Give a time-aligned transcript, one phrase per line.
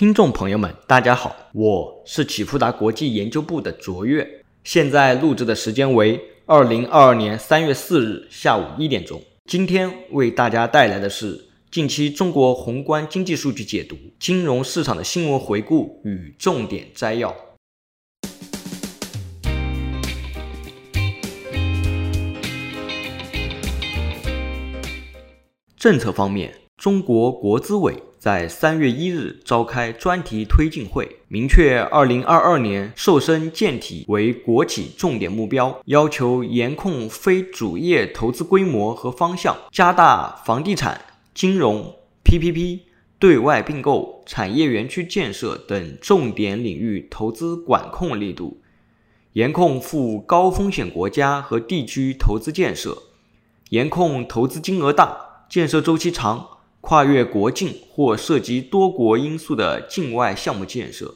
[0.00, 4.26] 听众朋友们，大家好，我是启富达国际研究部的卓越，
[4.64, 9.20] 现在录制的时间为二零二二年三月四日下午一点钟。
[9.44, 17.36] 今天为大家带来的是近期中国宏观经济数据解读、金融市场的新闻回顾与重点摘要。
[25.76, 41.00] 政策方面，中国国资委在三月一日召开专题推进会，明确二零二二年瘦身健体为国企重点目标，要求严控非主业投资规模和方向，加大房地产、
[41.32, 42.80] 金融、PPP、
[43.18, 48.60] 对外并购、产业园区建设等重点领域投资管控力度，
[49.32, 52.98] 严控赴高风险国家和地区投资建设，
[53.70, 55.28] 严控投资金额大。
[55.48, 56.46] 建设周期长、
[56.90, 61.14] 跨越国境或涉及多国因素的境外项目建设，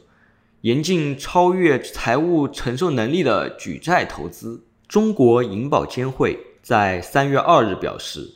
[0.61, 4.65] 严禁超越财务承受能力的举债投资。
[4.87, 8.35] 中国银保监会在三月二日表示，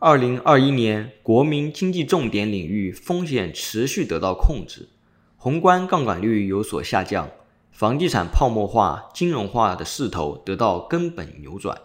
[0.00, 4.88] 二零二一年国民经济重点领域风险持续得到控制，
[5.36, 7.30] 宏观杠杆率有所下降，
[7.70, 11.80] 房地产泡沫化、金融化的势头得到根本扭转。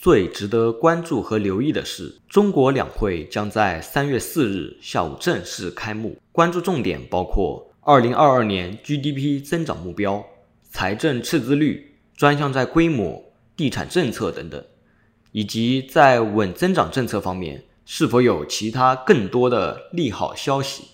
[0.00, 10.24] 最值得关注和留意的是，中国两会将在三月四日下午正式开幕，关注重点包括二零二二年 GDP 增长目标、
[10.70, 14.64] 财政赤字率、专项债规模、地产政策等等，
[15.32, 20.84] 以及在稳增长政策方面是否有其他更多的利好消息。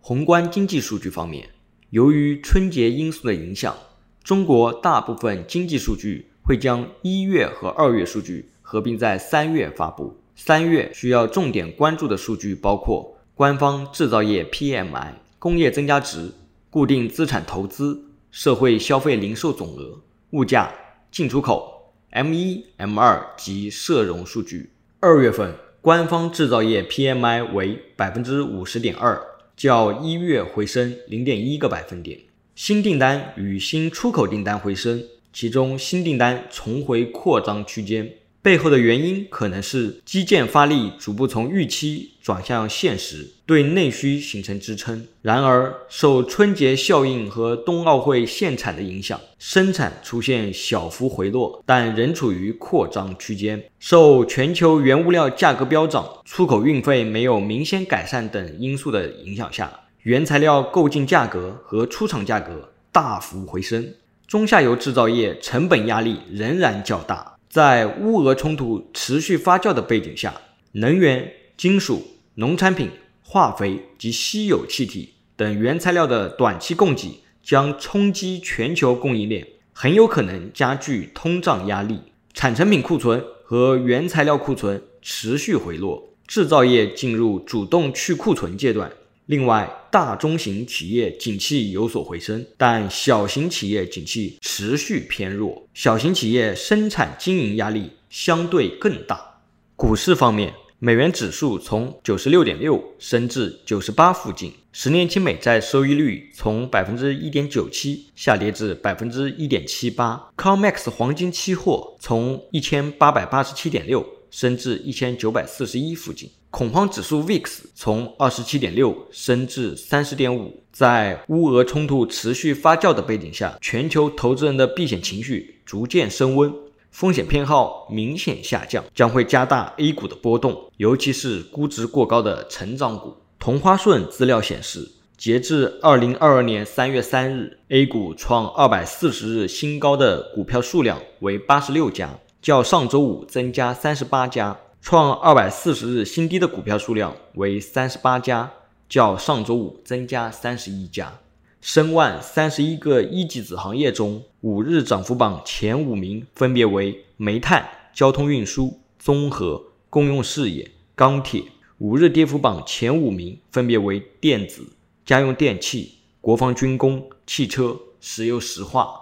[0.00, 1.50] 宏观经济数据方面，
[1.90, 3.76] 由于春节因素的影响，
[4.22, 8.52] 中国大部分经济数据会将一月和二月数据。
[8.74, 10.12] 合并在三月发布。
[10.34, 16.32] 三月需要重点关注的数据包括官方制造业 PMI、工业增加值、
[16.70, 20.74] 固定资产投资、社会消费零售总额、物价、
[21.12, 24.70] 进出口、M 一、M 二及社融数据。
[24.98, 29.22] 二月份官方制造业 PMI 为百分之五十点二，
[29.56, 32.18] 较一月回升零点一个百分点。
[32.56, 38.12] 新订单与新出口订单回升，其中新订单重回扩张区间。
[38.44, 45.06] 背后的原因可能是基建发力逐步从预期转向现实，对内需形成支撑。
[45.22, 53.64] 然而，受春节效应和冬奥会限产的影响，生产出现小幅回落，但仍处于扩张区间。
[53.80, 59.72] 受全球原物料价格飙涨、出口运费没有明显改善等因素的影响下，
[60.02, 63.94] 原材料购进价格和出厂价格大幅回升，
[64.26, 67.33] 中下游制造业成本压力仍然较大。
[67.54, 70.34] 在乌俄冲突持续发酵的背景下，
[70.72, 72.02] 能源、金属、
[72.34, 72.90] 农产品、
[73.22, 82.00] 化肥及稀有气体等原材料的短期供给将冲击全球供应链，很有可能加剧通胀压力。
[82.32, 88.90] 产成品库存和原材料库存持续回落，制造业进入主动去库存阶段。
[89.26, 99.40] 另外，大中型企业景气有所回升，但小型企业景气持续偏弱，小型企业生产经营压力相对更大。
[99.76, 116.28] 股市方面，美元指数从九十六点六升至九十八附近，十年期美债收益率从百分之一点九七下跌至百分之一点七八，COMEX 黄金期货从一千八百八十七点六升至一千九百四十一附近。
[116.50, 117.44] 恐慌指数 VIX
[117.76, 126.52] 从二十七点六升至三十点五，在乌俄冲突持续发酵的背景下，全球投资人的避险情绪逐渐升温，
[126.90, 133.16] 风险偏好明显下降，将会加大 A 股的波动，尤其是估值过高的成长股。
[133.38, 144.58] 同花顺资料显示，截至二零二二年三月三日，A 股创二百四十日新高的股票数量为八十六家，较上周五增加三十八家。
[144.82, 148.52] 创二百四十日新低的股票数量为三十八家，
[148.86, 151.20] 较上周五增加三十一家。
[151.62, 161.44] 申万三十一个一级子行业中，五日涨幅榜前五名分别为煤炭、交通运输、综合、公用事业、钢铁；
[161.78, 164.66] 五日跌幅榜前五名分别为电子、
[165.06, 169.00] 家用电器、国防军工、汽车、石油石化。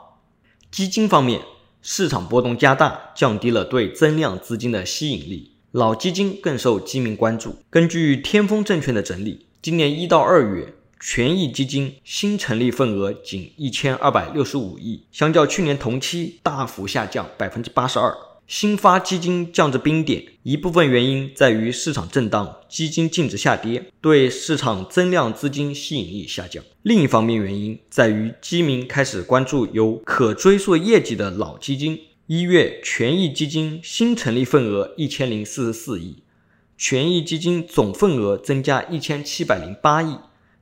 [0.70, 1.40] 基金方面，
[1.84, 5.50] 市场波动加大，降低了对增量资金的吸引力。
[5.72, 7.56] 老基金更受基民关注。
[7.68, 18.14] 根据天风证券的整理，今年一到二月，权益基金新成立份额仅一千二百六十五亿，相较去年同期大幅下降百分之八十二。
[18.46, 26.64] 新发基金降至冰点，一部分原因在于市场震荡基金净值下跌，对市场增量资金吸引力下降。
[26.80, 32.00] 另一方面原因在于，基民开始关注有可追溯业绩的老基金。
[32.28, 36.22] 一月，权益基金新成立份额一千零四十四亿，
[36.78, 40.16] 权益基金总份额增加一千七百零八亿，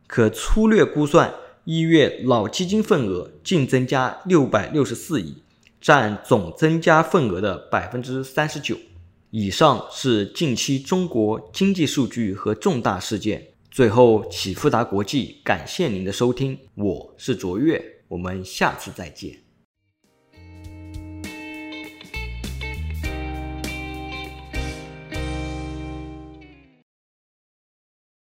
[0.08, 1.32] 可粗略估算，
[1.64, 5.36] 一月老基金份额净增加六百六十四亿。
[5.80, 8.76] 占总增加份额的百分之三十九。
[9.30, 13.46] 以上是近期中国经济数据和重大事件。
[13.70, 19.49] 最后，启富达国际感谢您的收听，我是卓越，我们下次再见。